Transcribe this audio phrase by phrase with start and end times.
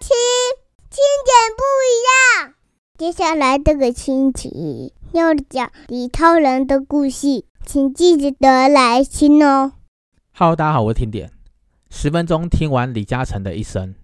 [0.00, 0.08] 听
[0.90, 1.92] 听点不一
[2.42, 2.54] 样。
[2.98, 9.72] 接下来这个星期要讲李涛人的故事，请记得来听哦。
[10.34, 11.30] Hello，大家好，我是听点。
[11.90, 13.94] 十分钟听完李嘉诚的一生，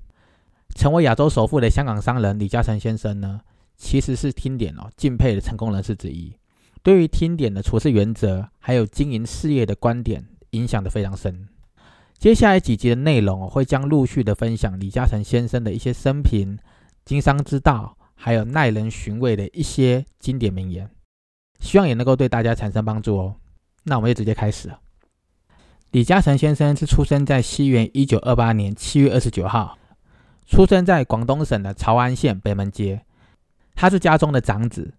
[0.75, 3.41] 成为亚洲首富的香港商人李嘉诚先生呢，
[3.77, 6.35] 其实是听点哦敬佩的成功人士之一。
[6.83, 11.49] 对于听点的处事原则，还有经营事业的观点，影响的非常深。
[12.23, 16.57] 接下来几集的内容，我会将陆续的分享李嘉诚先生的一些生平、
[17.05, 20.89] 经商之道，还有耐人寻味的一些经典名言，
[21.59, 23.35] 希望也能够对大家产生帮助哦。
[23.83, 24.71] 那我们就直接开始。
[25.91, 29.77] 李嘉诚先生是出生在西元一九二八年七月二十九号，
[30.47, 33.05] 出生在广东省的潮安县北门街。
[33.75, 34.95] 他是家中的长子，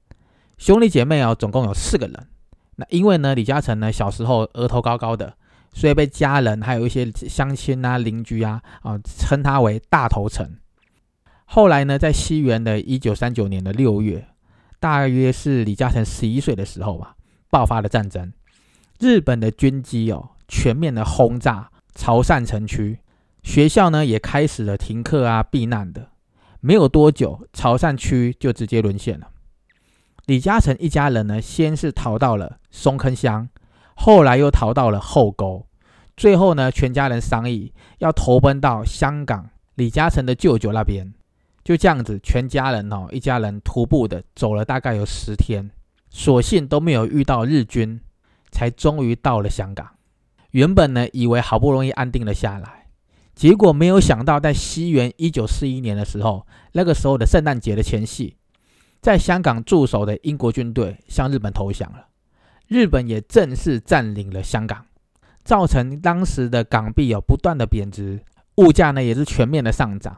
[0.58, 2.28] 兄弟姐妹哦，总共有四个人。
[2.76, 5.38] 那因为呢，李嘉诚呢小时候额头高高的。
[5.74, 10.58] 所以被家人还有一些乡亲啊、邻居啊啊称他为大头城。
[11.46, 14.28] 后来呢，在西元的一九三九年的六月，
[14.80, 17.16] 大约是李嘉诚十一岁的时候吧，
[17.50, 18.32] 爆发了战争。
[19.00, 23.00] 日本的军机哦，全面的轰炸潮汕城区，
[23.42, 26.10] 学校呢也开始了停课啊、避难的。
[26.62, 29.28] 没有多久，潮汕区就直接沦陷了。
[30.26, 33.50] 李嘉诚一家人呢，先是逃到了松坑乡。
[33.96, 35.68] 后来又逃到了后沟，
[36.16, 41.14] 最后呢，全家人商议要投奔到香港李嘉诚的舅舅那边。
[41.64, 45.72] 就这样子，全家人哦，一家人徒步的走了大概有十天，
[46.10, 48.02] 所幸都没有遇到日军，
[48.52, 49.88] 才终于到了香港。
[50.52, 52.88] 原本呢，以为好不容易安定了下来，
[53.34, 58.36] 结果没有想到，在西元一九四一年的时候，那个时候的圣诞节的前夕，
[59.02, 62.08] 在香港驻守的英国军队向日本投降了。
[62.74, 64.88] 日本也正式占领了香港，
[65.44, 68.20] 造成当时的港币有不断的贬值，
[68.56, 70.18] 物价呢也是全面的上涨。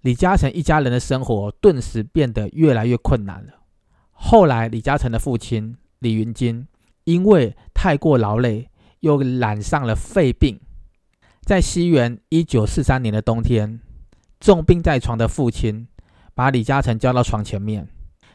[0.00, 3.52] 李嘉诚一家人的生活顿时变得越来越困难了。
[4.10, 6.66] 后来，李嘉诚的父亲李云金
[7.04, 8.68] 因为太过劳累，
[8.98, 10.58] 又染上了肺病。
[11.42, 13.78] 在西元一九四三年的冬天，
[14.40, 15.86] 重病在床的父亲
[16.34, 17.86] 把李嘉诚叫到床前面。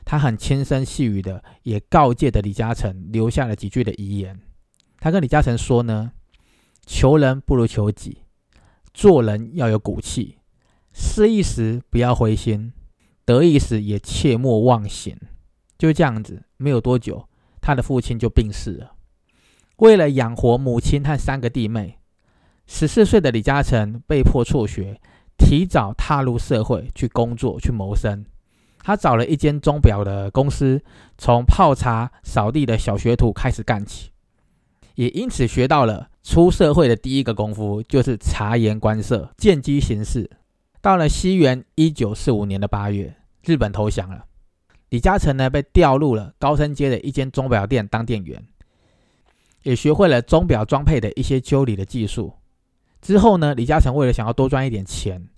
[0.05, 4.39] 他很轻声细语的，也告诫的李嘉诚留下了几句的遗言。
[4.99, 6.11] 他跟李嘉诚说呢
[6.85, 8.23] ：“求人不如求己，
[8.93, 10.37] 做人要有骨气，
[10.93, 12.73] 失意时不要灰心，
[13.25, 15.17] 得意时也切莫忘形。”
[15.77, 17.27] 就这样子，没有多久，
[17.59, 18.93] 他的父亲就病逝了。
[19.77, 21.99] 为了养活母亲和三个弟妹，
[22.67, 25.01] 十四岁的李嘉诚被迫辍学，
[25.37, 28.25] 提早踏入社会去工作去谋生。
[28.83, 30.83] 他找了一间钟表的公司，
[31.17, 34.11] 从泡茶、扫地的小学徒开始干起，
[34.95, 40.29] 也因此学到了出社会的第一个功夫，就是察言观色、见机行事。
[40.81, 44.25] 到了西元一九四五年的八月，日本投降了，
[44.89, 48.45] 李嘉诚呢被调入了高升街的一间钟表店当店员，
[49.63, 52.33] 也学会了钟表装配的一些修理的技术。
[53.01, 55.29] 之后呢，李嘉诚为了想要多赚一点钱。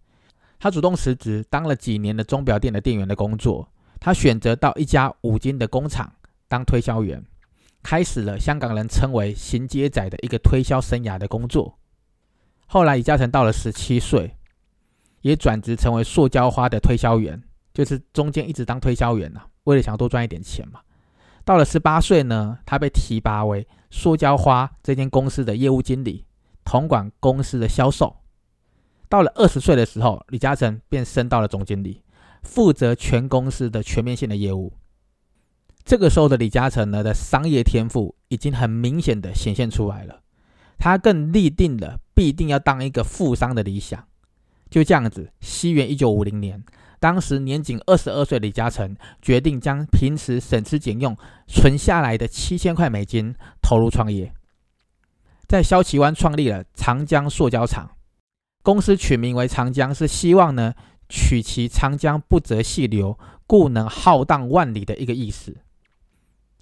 [0.59, 3.69] 他主动辞职，当了几年的钟表店的店员的工作。
[3.97, 6.13] 他选择到一家五金的工厂
[6.47, 7.23] 当推销员，
[7.81, 11.79] 开始了香港人称为“行街仔”的一个推销生涯的工作。
[12.67, 14.35] 后来，李嘉诚到了十七岁，
[15.21, 17.41] 也转职成为塑胶花的推销员，
[17.73, 20.81] 就是中间一直当推销员呐，为了想要多赚一点钱嘛。
[21.43, 26.25] 到了十八岁呢，他被提拔为塑胶花这间公司的业务经理，
[26.63, 28.15] 统管公司的销售。
[29.07, 32.01] 到了二十岁的时候，李嘉诚便升到了总经理，
[32.43, 34.73] 负责全公司的全面性的业务。
[35.83, 40.21] 这个时候的李嘉诚呢的商业天赋已经很明显的显现出来了，
[40.79, 44.07] 他更立定了必定要当一个富商的理想。
[44.69, 46.63] 就这样子，西元一九五零年，
[46.99, 51.15] 当时年仅二十二岁的李嘉诚决定将平时省吃俭用
[51.47, 54.33] 存下来的七千块美金投入创业，
[55.47, 57.91] 在萧旗湾创立了长江塑胶厂。
[58.65, 60.73] 公司取名为长江，是希望呢
[61.07, 63.15] 取其长江不择细流，
[63.45, 65.55] 故能浩荡万里的一个意思。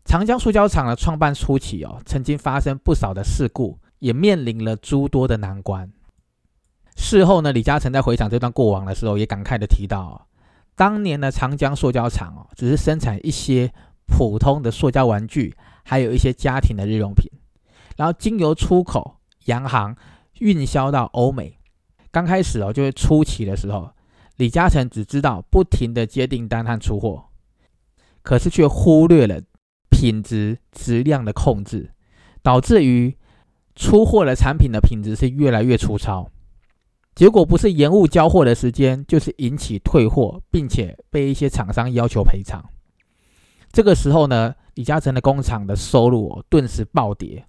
[0.04, 5.90] 长江塑胶厂的创办初期哦，曾经发生不少的事故，也面临了诸多的难关。
[6.98, 10.22] 事后呢，李嘉诚在回想这段过往的时候，也感慨的提到，哦
[10.76, 13.72] 当年的长江塑胶厂哦，只是生产一些
[14.08, 15.56] 普通的塑胶玩具，
[15.86, 17.32] 还有一些家庭的日用品，
[17.96, 19.96] 然后经由出口、洋行
[20.40, 21.60] 运销到欧美。
[22.14, 23.90] 刚开始哦，就是初期的时候，
[24.38, 27.26] 李嘉诚只知道不停的接订单和出货，
[28.22, 29.42] 可是却忽略了
[29.90, 31.92] 品质质量的控制，
[32.44, 33.18] 导致于
[33.76, 36.30] 出货的产品的品质是越来越粗糙。
[37.16, 42.64] 结果不是延误交货的时间，就是引起退货，并且被一些厂商要求赔偿。
[43.72, 47.44] 这个时候呢，李嘉诚的工厂的收入顿时暴跌，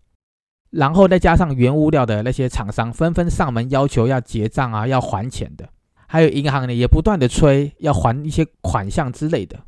[0.75, 5.69] 然后再加上原物料的那些厂商纷纷上门要求要结账啊，要还钱的，
[6.06, 9.59] 还有银行呢也不断的催要还一些款项之类的。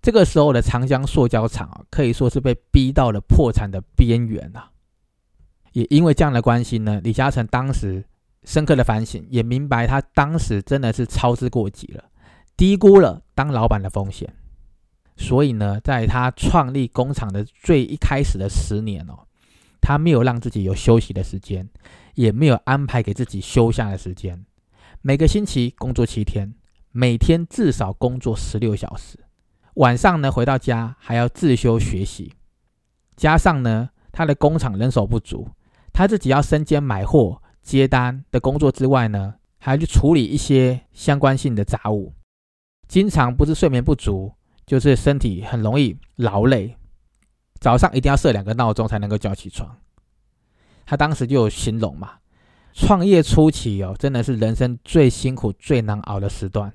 [0.00, 4.70] 这个时候的长江塑胶厂啊，可以说是被逼到了破产的边缘啊。
[5.72, 8.04] 也因为这样的关系呢，李嘉诚当时。
[8.44, 12.02] 深刻的反省，也明白他当时真的是操之过急了，
[12.56, 14.34] 低估了当老板的风险。
[15.16, 19.28] 所以呢，在他创立工厂的最一开始的十年哦，
[19.82, 21.68] 他没有让自己有休息的时间，
[22.14, 24.42] 也没有安排给自己休假的时间。
[25.02, 26.54] 每个星期工作七天，
[26.92, 29.18] 每天至少工作十六小时，
[29.74, 32.32] 晚上呢回到家还要自修学习。
[33.16, 35.50] 加上呢，他的工厂人手不足，
[35.92, 37.42] 他自己要身兼买货。
[37.62, 42.12] 接单的工作之外呢，还要去处理一些相关性的杂物，
[42.88, 44.32] 经常不是睡眠不足，
[44.66, 46.76] 就是身体很容易劳累，
[47.62, 49.78] 早上一定要设两个闹钟才能够叫起床。
[50.84, 52.14] 他当时就有形容嘛，
[52.74, 56.72] 创业初期哦，真的是人生最辛苦、最难熬的时段。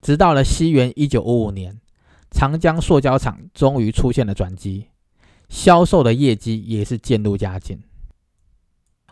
[0.00, 1.80] 直到了西元一九五五年，
[2.32, 4.88] 长江塑胶厂终于出现了转机，
[5.48, 7.80] 销售的业绩也是渐入佳境。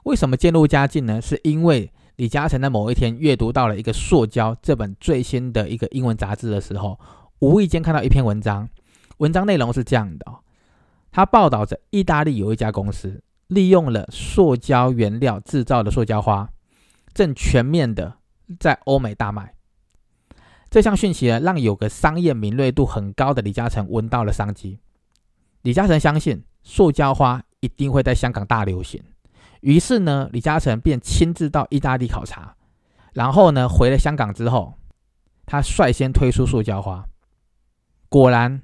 [0.02, 1.22] 为什么渐入佳境呢？
[1.22, 6.98] 是因为李嘉诚在某一天阅读到了一个《塑胶》这本最新的一个英文杂志的时候，
[7.38, 8.68] 无意间看到一篇文章。
[9.20, 10.40] 文章内容是这样的：，
[11.12, 16.48] 他报道着意大利有一家公司利用了塑胶原料制造的塑胶花，
[17.12, 18.16] 正全面的
[18.58, 19.54] 在欧美大卖。
[20.70, 24.78] 这项讯息呢，让有个商业敏锐度很高的李嘉诚闻到了商机。
[25.62, 29.02] 李嘉诚相信塑胶花一定会在香港大流行。
[29.60, 32.54] 于是呢，李嘉诚便亲自到意大利考察，
[33.12, 34.72] 然后呢，回了香港之后，
[35.44, 37.04] 他率先推出塑胶花，
[38.08, 38.62] 果然，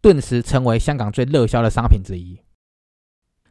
[0.00, 2.40] 顿时成为香港最热销的商品之一。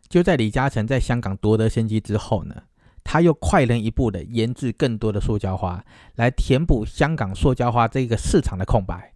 [0.07, 2.63] 就在李嘉诚在香港夺得先机之后呢，
[3.04, 5.86] 他又快人一步的研制更多的塑胶花，
[6.16, 9.13] 来填补香港塑胶花这个市场的空白。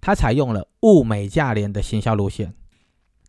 [0.00, 2.54] 他采用了物美价廉的行销路线，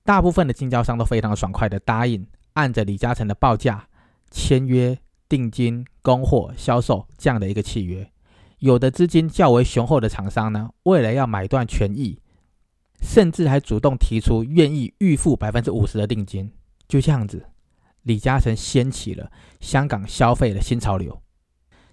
[0.03, 2.27] 大部分的经销商都非常爽快的答应。
[2.53, 3.88] 按着李嘉诚的报价
[4.29, 8.12] 签约定金供货销售这样的一个契约，
[8.59, 12.19] 有的资金较为雄厚的厂商呢，为了要买断权益，
[13.03, 16.50] 甚至还主动提出愿意预付百分之五十的定金。
[16.88, 17.45] 就这样子，
[18.03, 19.29] 李嘉诚掀起了
[19.59, 21.21] 香港消费的新潮流。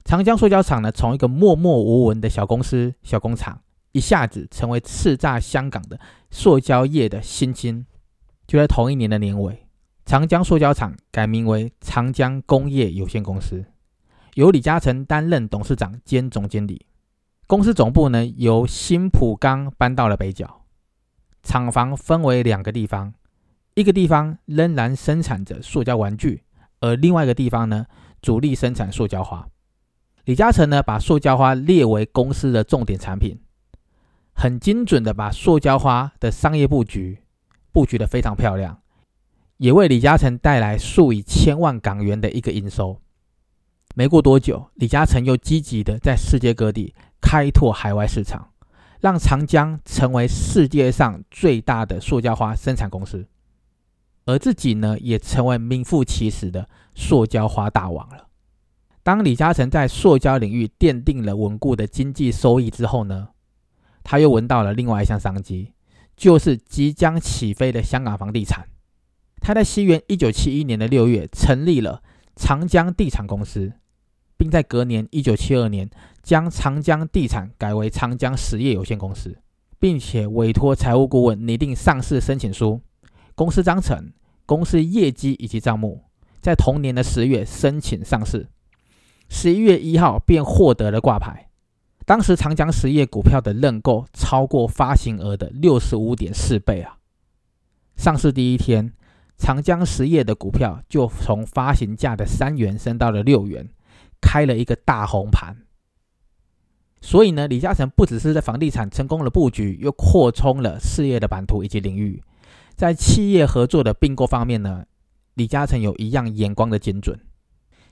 [0.05, 3.61] 长江塑胶厂呢，从一个默默无闻的小公司、小工厂，
[3.93, 5.99] 一下子成为叱咤香港的
[6.31, 7.85] 塑胶业的新星。
[8.47, 9.67] 就在同一年的年尾。
[10.07, 13.65] 长江塑胶厂改名为长江工业有限公司，
[14.35, 16.87] 由李嘉诚担任董事长兼总经理。
[17.47, 20.60] 公司总部呢由新浦港搬到了北角。
[21.43, 23.15] 厂房分为两个地方，
[23.75, 26.43] 一个地方仍然生产着塑胶玩具，
[26.81, 27.87] 而另外一个地方呢
[28.21, 29.49] 主力生产塑胶花。
[30.25, 33.41] 李嘉诚呢把塑胶花列为公司的重点产品，
[34.35, 37.23] 很精准的把塑胶花的商业布局
[37.73, 38.81] 布局的非常漂亮。
[39.57, 42.99] 也为李嘉诚带来数以千万港元的一个营收。
[43.95, 48.53] 没过多久，李嘉诚又积极的在世界各地开拓海外市场，
[49.01, 53.27] 让长江成为世界上最大的塑胶花生产公司，
[54.27, 58.29] 而自己呢，也成为名副其实的塑胶花大王了。
[59.03, 63.29] 当李嘉诚在塑胶领域奠定了稳固的经济收益之后呢，
[64.05, 65.73] 他又闻到了另外一项商机，
[66.17, 68.69] 就是即将起飞的香港房地产。
[69.41, 72.03] 他在西元一九七一年的六月成立了
[72.37, 73.73] 长江地产公司，
[74.41, 75.91] 并在隔年一九七二年
[76.23, 79.37] 将长江地产改为长江实业有限公司，
[79.79, 82.81] 并且委托财务顾问拟定上市申请书、
[83.35, 84.11] 公司章程、
[84.47, 86.05] 公司业绩以及账目，
[86.41, 88.49] 在同年的十月申请上市，
[89.29, 91.51] 十一月一号便获得了挂牌。
[92.07, 96.97] 当时长江实业股票的认购超过发行额的六十五点四倍啊！
[97.95, 98.95] 上市第一天。
[99.37, 103.67] 长江实业的股票就从发行价的三元升到了六元，
[104.21, 105.57] 开了一个大红盘。
[107.01, 112.23] 所以呢，李嘉诚不只是在房地产成功了布局，又扩充了事业的版图以及领域。
[112.77, 114.85] 在企业合作的并购方面呢，
[115.35, 117.19] 李嘉诚有一样眼光的精准。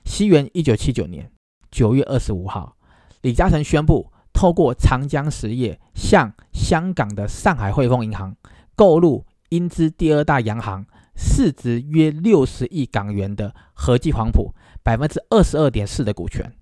[0.05, 1.31] 西元一九七九年
[1.71, 2.77] 九月二十五号，
[3.21, 8.35] 李嘉诚宣布透过长江实业向香港的上海汇丰银行
[8.75, 10.85] 购入英资第二大洋行。
[11.21, 16.53] 市值约六十亿港元的和记黄埔，百分之二十二点四的股权。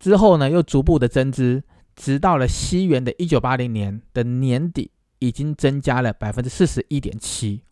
[0.00, 1.62] 之后呢，又逐步的增资，
[1.94, 4.90] 直到了西元的一九八零年的年底，
[5.20, 7.62] 已经增加了百分之四十一点七。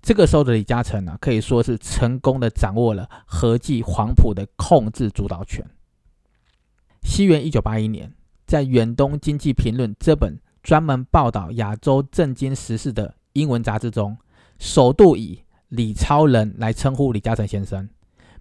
[0.00, 5.62] 这个时候的李嘉诚呢，可以说是成功的掌握了和记黄埔的控制主导权。
[7.02, 8.14] 西元一九八一年，
[8.46, 14.16] 在《远东经济评论》这本专门报道亚洲政经时事的英文杂志中，
[14.60, 17.88] 首度以李超人来称呼李嘉诚先生，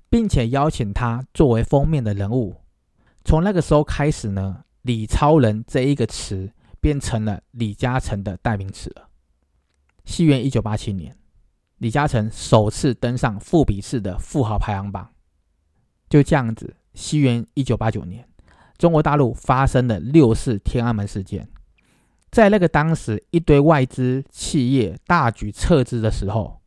[0.09, 2.57] 并且邀请他作为封面的人物。
[3.23, 9.07] 从那个时候开始呢，李超人这一个词变成了李嘉诚的代名词了。
[10.03, 11.15] 西元一九八七年，
[11.77, 15.09] 李嘉诚首次登上富比士的富豪排行榜。
[16.09, 18.27] 就这样子，西元一九八九年，
[18.77, 21.47] 中国大陆发生了六四天安门事件。
[22.31, 26.61] 在那个当时一堆外资企业大举撤资的时候，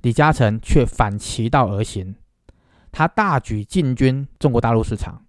[0.00, 2.14] 李嘉诚却反其道而行，
[2.90, 5.24] 他大举进军中国大陆市场。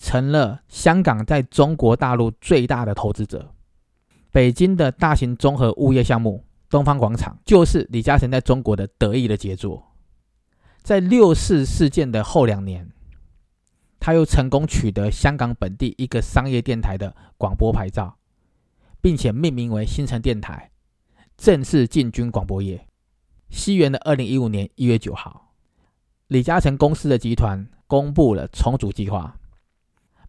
[0.00, 3.52] 成了香港在中国大陆最大的投资者。
[4.30, 9.90] 北京的大型综合物业项目东方广场，就是李嘉诚在中国的得意的杰作。
[10.84, 12.88] 在六四事件的后两年，
[13.98, 18.18] 他又成功取得香港本地一个商业电台的广播牌照，
[19.08, 20.70] 并且命名为新城电台，
[21.38, 22.86] 正式进军广播业。
[23.48, 25.54] 西元的二零一五年一月九号，
[26.26, 29.38] 李嘉诚公司的集团公布了重组计划。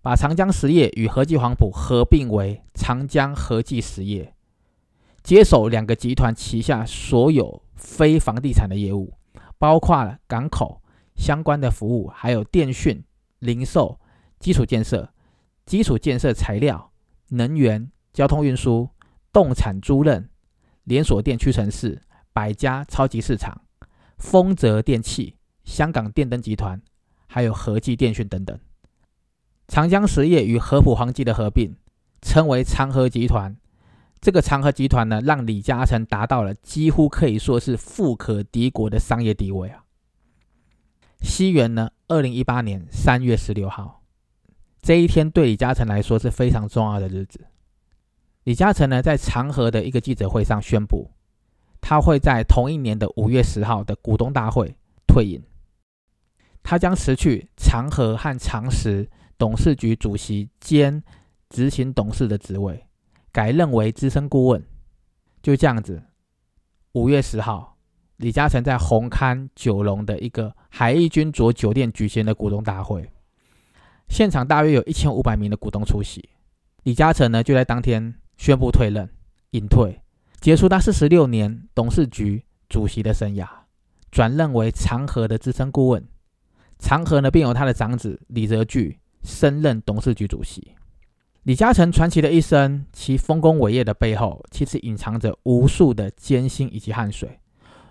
[0.02, 4.34] 把长江实业与和记黄埔合并为长江和记实业，
[5.24, 9.14] 接手两个集团旗下所有非房地产的业务，
[9.58, 10.82] 包括了港口
[11.18, 13.04] 相关的服务，还有电讯、
[13.40, 14.00] 零售、
[14.40, 15.12] 基础建设、
[15.66, 16.94] 基础建设材料、
[17.28, 18.90] 能源、交通运输、
[19.32, 20.26] 动产租赁、
[20.84, 22.02] 连锁店屈臣氏、
[22.34, 23.62] 百家超级市场、
[24.18, 26.82] 丰泽电器、香港电灯集团，
[27.28, 28.60] 还有和记电讯等等。
[29.70, 31.78] 长江实业与合浦黄记的合并，
[32.22, 33.56] 称为长和集团。
[34.20, 39.86] 这个长和集团呢，让李嘉诚达到了几乎可以说是富可敌国的商业地位啊。
[41.22, 44.02] 西元呢，二零一八年三月十六号，
[44.82, 47.46] 这一天对李嘉诚来说是非常重要的日子。
[48.50, 51.08] 李嘉诚呢，在长和的一个记者会上宣布，
[51.80, 54.76] 他会在同一年的五月十号的股东大会
[55.06, 55.40] 退隐，
[56.64, 59.08] 他将辞去长和和长实。
[59.38, 61.04] 董事局主席兼
[61.48, 62.88] 执行董事的职位，
[63.32, 64.66] 改任为资深顾问。
[65.44, 66.02] 就这样子，
[66.94, 67.78] 五月十号，
[68.18, 73.08] 李嘉诚在红磡九龙的一个海逸君卓酒店举行的股东大会，
[74.08, 76.28] 现场大约有一千五百名的股东出席。
[76.82, 79.08] 李嘉诚呢，就在当天宣布退任，
[79.52, 80.02] 隐退，
[80.40, 83.46] 结束他四十六年董事局主席的生涯，
[84.10, 86.04] 转任为长和的资深顾问。
[86.80, 88.98] 长和呢，并由他的长子李泽钜。
[89.22, 90.76] 升任董事局主席，
[91.44, 97.38] 李嘉诚传奇的一生，其丰功伟业的背后，其实隐藏着无数的艰辛以及汗水。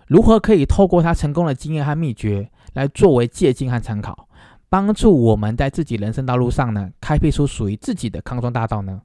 [0.06, 4.26] 如何可以透过他成功的经验和秘诀，来作为借鉴和参考，
[4.70, 9.02] 帮助我们在自己人生道路上呢，开辟出属于自己的康庄大道呢？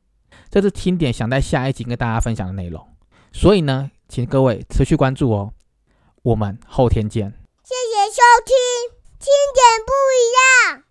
[0.50, 2.86] 这是听点想在下一集跟大家分享的内容。
[3.32, 5.54] 所以呢，请各位持续关注哦。
[6.22, 7.32] 我们后天见。
[7.64, 8.56] 谢谢收听，
[9.20, 10.83] 听点不一样。